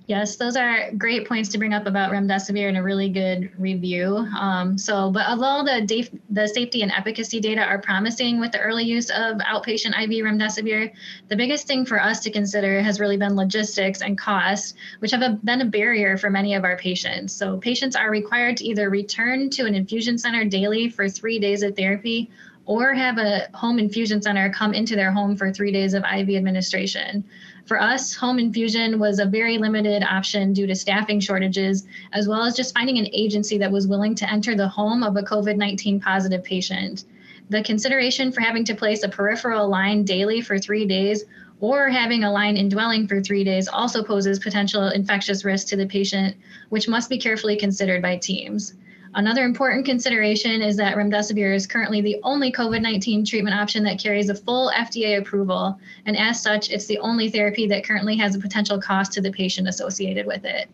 [0.08, 4.16] Yes, those are great points to bring up about remdesivir and a really good review.
[4.16, 8.86] Um, so, but although the, the safety and efficacy data are promising with the early
[8.86, 10.94] use of outpatient IV remdesivir,
[11.28, 15.22] the biggest thing for us to consider has really been logistics and cost, which have
[15.22, 17.34] a, been a barrier for many of our patients.
[17.34, 21.64] So, patients are required to either return to an infusion center daily for three days
[21.64, 22.30] of therapy
[22.66, 26.30] or have a home infusion center come into their home for three days of IV
[26.30, 27.26] administration.
[27.68, 32.44] For us, home infusion was a very limited option due to staffing shortages, as well
[32.44, 35.58] as just finding an agency that was willing to enter the home of a COVID
[35.58, 37.04] 19 positive patient.
[37.50, 41.26] The consideration for having to place a peripheral line daily for three days
[41.60, 45.88] or having a line indwelling for three days also poses potential infectious risk to the
[45.88, 46.38] patient,
[46.70, 48.76] which must be carefully considered by teams.
[49.18, 53.98] Another important consideration is that remdesivir is currently the only COVID 19 treatment option that
[53.98, 58.36] carries a full FDA approval, and as such, it's the only therapy that currently has
[58.36, 60.70] a potential cost to the patient associated with it.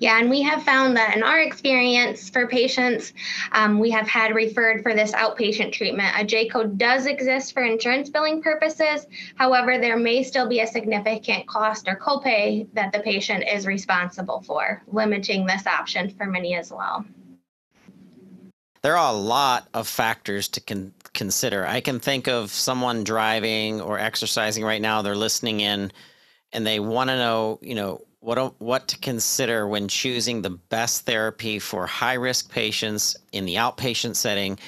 [0.00, 3.12] Yeah, and we have found that in our experience for patients,
[3.52, 6.12] um, we have had referred for this outpatient treatment.
[6.18, 9.06] A J code does exist for insurance billing purposes.
[9.36, 14.40] However, there may still be a significant cost or copay that the patient is responsible
[14.40, 17.06] for, limiting this option for many as well
[18.82, 21.66] there are a lot of factors to con- consider.
[21.66, 25.92] I can think of someone driving or exercising right now, they're listening in
[26.52, 31.06] and they want to know, you know, what what to consider when choosing the best
[31.06, 34.58] therapy for high risk patients in the outpatient setting.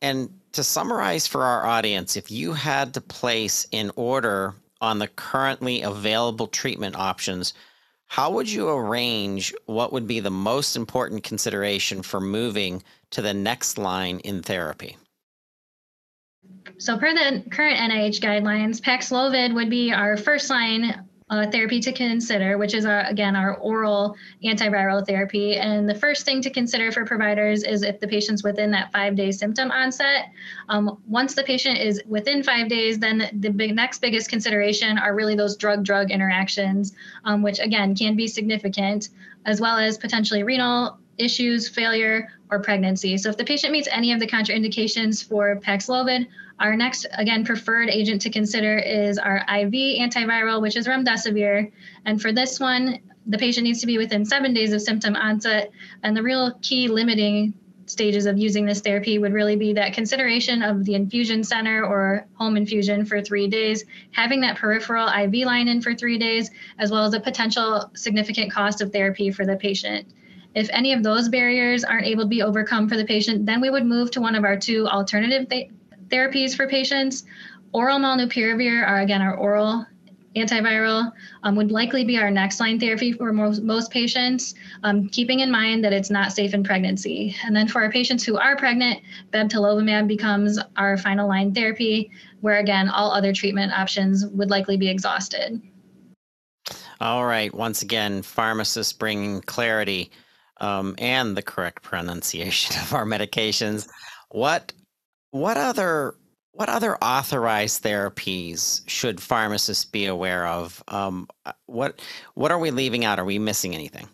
[0.00, 5.08] And to summarize for our audience, if you had to place in order on the
[5.08, 7.54] currently available treatment options,
[8.12, 13.32] how would you arrange what would be the most important consideration for moving to the
[13.32, 14.98] next line in therapy?
[16.76, 21.92] So, per the current NIH guidelines, Paxlovid would be our first line uh, therapy to
[21.92, 24.14] consider, which is our, again our oral
[24.44, 25.56] antiviral therapy.
[25.56, 29.16] And the first thing to consider for providers is if the patient's within that five
[29.16, 30.26] day symptom onset.
[30.68, 35.14] Um, once the patient is within five days, then the big, next biggest consideration are
[35.14, 36.92] really those drug drug interactions,
[37.24, 39.08] um, which again can be significant,
[39.46, 43.16] as well as potentially renal issues, failure, or pregnancy.
[43.16, 46.26] So if the patient meets any of the contraindications for Paxlovid,
[46.62, 51.72] Our next, again, preferred agent to consider is our IV antiviral, which is remdesivir.
[52.04, 55.72] And for this one, the patient needs to be within seven days of symptom onset.
[56.04, 57.54] And the real key limiting
[57.86, 62.26] stages of using this therapy would really be that consideration of the infusion center or
[62.34, 66.92] home infusion for three days, having that peripheral IV line in for three days, as
[66.92, 70.06] well as a potential significant cost of therapy for the patient.
[70.54, 73.70] If any of those barriers aren't able to be overcome for the patient, then we
[73.70, 75.70] would move to one of our two alternative th-
[76.08, 77.24] therapies for patients.
[77.72, 79.86] Oral molnupiravir are again our oral
[80.36, 85.40] antiviral um, would likely be our next line therapy for most, most patients, um, keeping
[85.40, 87.36] in mind that it's not safe in pregnancy.
[87.44, 89.00] And then for our patients who are pregnant,
[89.32, 94.88] bebtelovimab becomes our final line therapy, where again, all other treatment options would likely be
[94.88, 95.60] exhausted.
[97.00, 97.52] All right.
[97.52, 100.10] Once again, pharmacists bringing clarity
[100.60, 103.88] um, and the correct pronunciation of our medications.
[104.30, 104.72] What
[105.30, 106.14] what other
[106.52, 110.82] what other authorized therapies should pharmacists be aware of?
[110.88, 112.00] Um, uh, what
[112.34, 113.18] what are we leaving out?
[113.18, 114.08] Are we missing anything?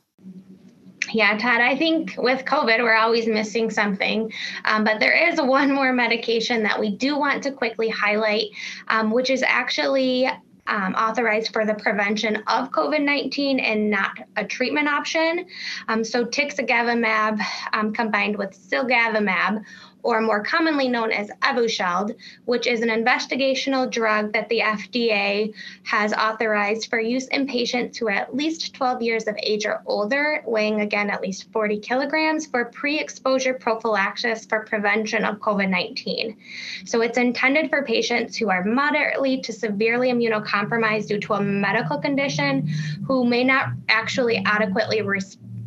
[1.12, 4.30] Yeah, Todd, I think with COVID, we're always missing something.
[4.64, 8.46] Um, but there is one more medication that we do want to quickly highlight,
[8.88, 10.28] um, which is actually
[10.68, 15.46] um, authorized for the prevention of COVID 19 and not a treatment option.
[15.88, 17.40] Um, so, tixagevimab
[17.72, 19.64] um, combined with cilgavimab
[20.02, 25.52] or more commonly known as Evusheld, which is an investigational drug that the FDA
[25.84, 29.82] has authorized for use in patients who are at least 12 years of age or
[29.86, 35.68] older, weighing again at least 40 kilograms for pre exposure prophylaxis for prevention of COVID
[35.68, 36.36] 19.
[36.84, 41.98] So it's intended for patients who are moderately to severely immunocompromised due to a medical
[41.98, 42.68] condition
[43.06, 45.02] who may not actually adequately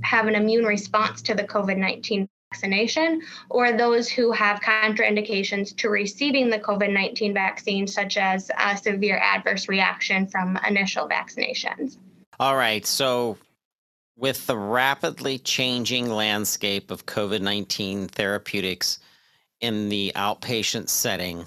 [0.02, 5.90] have an immune response to the COVID 19 vaccination or those who have contraindications to
[5.90, 11.98] receiving the COVID 19 vaccine, such as a severe adverse reaction from initial vaccinations.
[12.40, 12.86] All right.
[12.86, 13.38] So,
[14.18, 19.00] with the rapidly changing landscape of COVID 19 therapeutics
[19.62, 21.46] in the outpatient setting,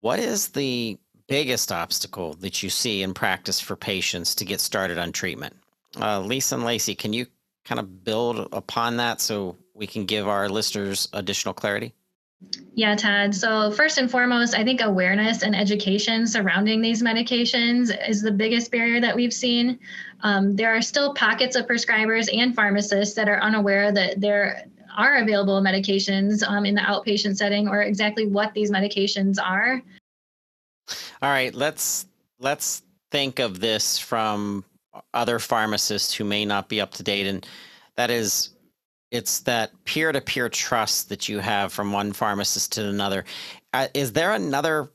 [0.00, 4.96] what is the biggest obstacle that you see in practice for patients to get started
[4.96, 5.54] on treatment?
[6.00, 7.26] Uh, Lisa and Lacey, can you
[7.64, 11.94] kind of build upon that so we can give our listeners additional clarity?
[12.74, 13.34] Yeah, Todd.
[13.34, 18.70] So, first and foremost, I think awareness and education surrounding these medications is the biggest
[18.70, 19.78] barrier that we've seen.
[20.20, 24.66] Um, there are still pockets of prescribers and pharmacists that are unaware that there
[24.96, 29.82] are available medications um, in the outpatient setting or exactly what these medications are.
[31.20, 32.06] All right, let's
[32.38, 34.64] let's think of this from
[35.12, 37.46] other pharmacists who may not be up to date and
[37.96, 38.50] that is
[39.10, 43.24] it's that peer-to-peer trust that you have from one pharmacist to another.
[43.72, 44.90] Uh, is there another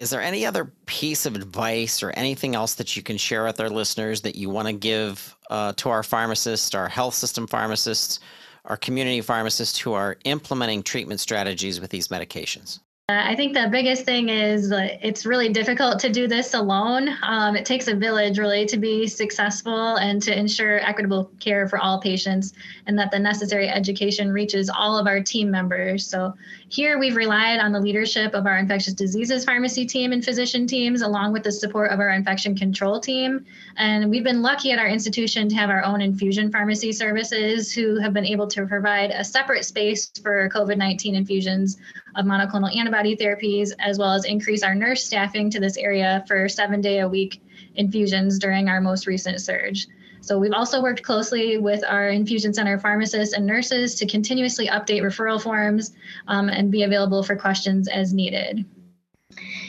[0.00, 3.60] is there any other piece of advice or anything else that you can share with
[3.60, 8.18] our listeners that you want to give uh, to our pharmacists our health system pharmacists
[8.64, 14.04] our community pharmacists who are implementing treatment strategies with these medications I think the biggest
[14.04, 17.10] thing is it's really difficult to do this alone.
[17.22, 21.80] Um, it takes a village really to be successful and to ensure equitable care for
[21.80, 22.52] all patients
[22.86, 26.06] and that the necessary education reaches all of our team members.
[26.06, 26.34] So
[26.72, 31.02] here we've relied on the leadership of our infectious diseases pharmacy team and physician teams
[31.02, 33.44] along with the support of our infection control team.
[33.76, 38.00] And we've been lucky at our institution to have our own infusion pharmacy services who
[38.00, 41.76] have been able to provide a separate space for COVID-19 infusions
[42.16, 46.48] of monoclonal antibody therapies, as well as increase our nurse staffing to this area for
[46.48, 47.42] seven day a week
[47.74, 49.88] infusions during our most recent surge.
[50.22, 55.02] So we've also worked closely with our infusion center pharmacists and nurses to continuously update
[55.02, 55.92] referral forms
[56.28, 58.64] um, and be available for questions as needed.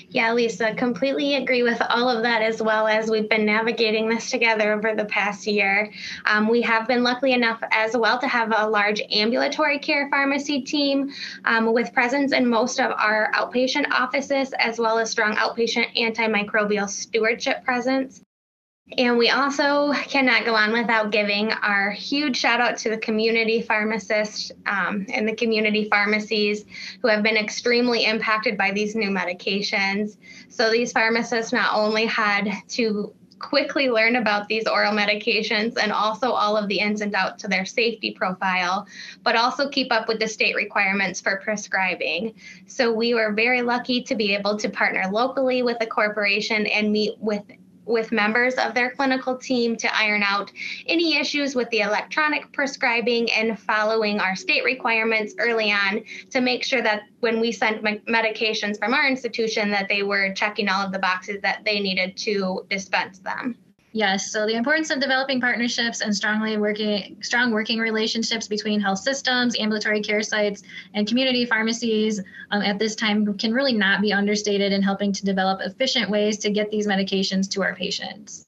[0.09, 4.29] Yeah, Lisa, completely agree with all of that as well as we've been navigating this
[4.29, 5.91] together over the past year.
[6.25, 10.61] Um, we have been lucky enough as well to have a large ambulatory care pharmacy
[10.61, 11.11] team
[11.45, 16.87] um, with presence in most of our outpatient offices, as well as strong outpatient antimicrobial
[16.87, 18.21] stewardship presence.
[18.97, 23.61] And we also cannot go on without giving our huge shout out to the community
[23.61, 26.65] pharmacists um, and the community pharmacies
[27.01, 30.17] who have been extremely impacted by these new medications.
[30.49, 36.31] So these pharmacists not only had to quickly learn about these oral medications and also
[36.31, 38.87] all of the ins and outs to their safety profile,
[39.23, 42.33] but also keep up with the state requirements for prescribing.
[42.67, 46.91] So we were very lucky to be able to partner locally with a corporation and
[46.91, 47.43] meet with
[47.85, 50.51] with members of their clinical team to iron out
[50.87, 56.63] any issues with the electronic prescribing and following our state requirements early on to make
[56.63, 60.91] sure that when we sent medications from our institution that they were checking all of
[60.91, 63.57] the boxes that they needed to dispense them.
[63.95, 68.97] Yes, so the importance of developing partnerships and strongly working strong working relationships between health
[68.97, 70.63] systems, ambulatory care sites,
[70.95, 72.19] and community pharmacies
[72.49, 76.39] um, at this time can really not be understated in helping to develop efficient ways
[76.39, 78.47] to get these medications to our patients.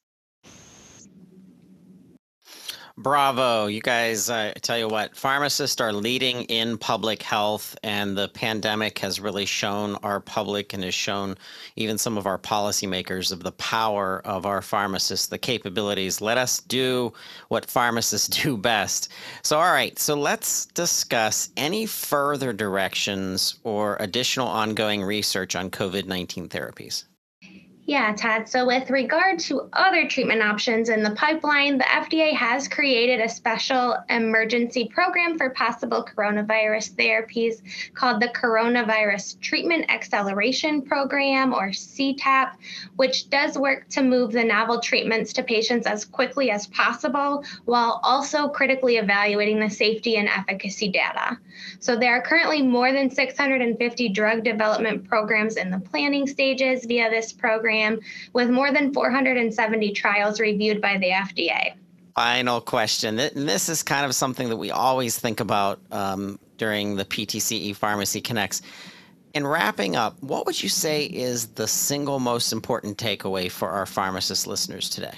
[2.97, 3.65] Bravo.
[3.65, 8.99] You guys, I tell you what, pharmacists are leading in public health, and the pandemic
[8.99, 11.35] has really shown our public and has shown
[11.75, 16.21] even some of our policymakers of the power of our pharmacists, the capabilities.
[16.21, 17.11] Let us do
[17.49, 19.09] what pharmacists do best.
[19.43, 26.05] So, all right, so let's discuss any further directions or additional ongoing research on COVID
[26.05, 27.03] 19 therapies.
[27.87, 28.49] Yeah, Todd.
[28.49, 33.29] So, with regard to other treatment options in the pipeline, the FDA has created a
[33.29, 37.61] special emergency program for possible coronavirus therapies
[37.93, 42.53] called the Coronavirus Treatment Acceleration Program, or CTAP,
[42.95, 47.99] which does work to move the novel treatments to patients as quickly as possible while
[48.01, 51.37] also critically evaluating the safety and efficacy data.
[51.79, 57.11] So, there are currently more than 650 drug development programs in the planning stages via
[57.11, 57.99] this program program
[58.33, 61.73] with more than 470 trials reviewed by the FDA.
[62.15, 63.17] Final question.
[63.17, 68.21] This is kind of something that we always think about um, during the PTCE Pharmacy
[68.21, 68.61] Connects.
[69.33, 73.85] In wrapping up, what would you say is the single most important takeaway for our
[73.85, 75.11] pharmacist listeners today?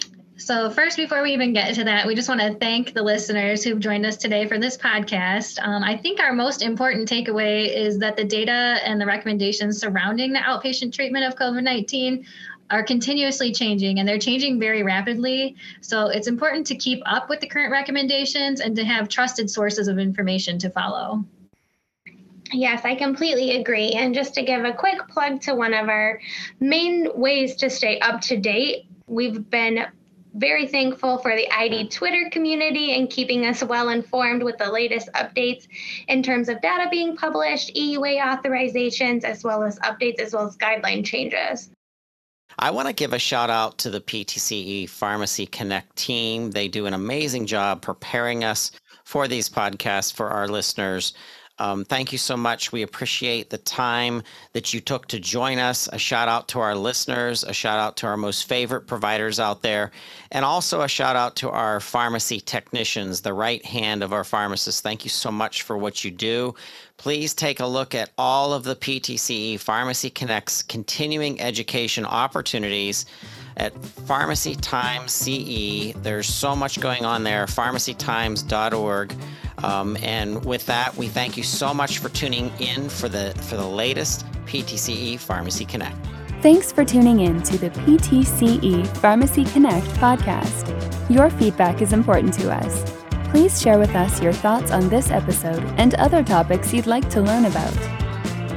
[0.48, 3.66] So, first, before we even get to that, we just want to thank the listeners
[3.66, 5.62] who've joined us today for this podcast.
[5.62, 10.32] Um, I think our most important takeaway is that the data and the recommendations surrounding
[10.32, 12.26] the outpatient treatment of COVID 19
[12.70, 15.58] are continuously changing and they're changing very rapidly.
[15.82, 19.90] So it's important to keep up with the current recommendations and to have trusted sources
[19.90, 21.26] of information to follow.
[22.54, 23.92] Yes, I completely agree.
[23.92, 26.22] And just to give a quick plug to one of our
[26.62, 29.88] main ways to stay up to date, we've been
[30.38, 35.10] very thankful for the ID Twitter community and keeping us well informed with the latest
[35.14, 35.68] updates
[36.08, 40.56] in terms of data being published, EUA authorizations, as well as updates, as well as
[40.58, 41.70] guideline changes.
[42.60, 46.52] I want to give a shout out to the PTCE Pharmacy Connect team.
[46.52, 48.72] They do an amazing job preparing us
[49.06, 51.14] for these podcasts for our listeners.
[51.60, 52.72] Um, thank you so much.
[52.72, 54.22] We appreciate the time
[54.54, 55.90] that you took to join us.
[55.92, 59.62] A shout out to our listeners, a shout out to our most favorite providers out
[59.62, 59.92] there,
[60.32, 64.82] and also a shout out to our pharmacy technicians, the right hand of our pharmacists.
[64.82, 66.54] Thank you so much for what you do.
[66.98, 73.06] Please take a look at all of the PTCE Pharmacy Connects continuing education opportunities
[73.58, 75.92] at Pharmacy Times CE.
[76.02, 79.14] There's so much going on there, pharmacytimes.org.
[79.64, 83.58] Um, and with that, we thank you so much for tuning in for the for
[83.58, 85.98] the latest PTCE Pharmacy Connect.
[86.42, 91.10] Thanks for tuning in to the PTCE Pharmacy Connect podcast.
[91.10, 92.94] Your feedback is important to us.
[93.32, 97.22] Please share with us your thoughts on this episode and other topics you'd like to
[97.22, 97.74] learn about.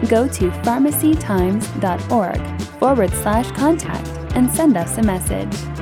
[0.09, 5.80] Go to pharmacytimes.org forward slash contact and send us a message.